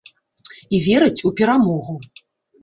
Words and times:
І 0.77 0.79
верыць 0.85 1.25
у 1.31 1.33
перамогу. 1.41 1.95